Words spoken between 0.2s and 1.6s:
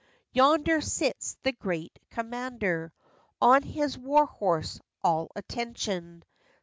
Yonder sits the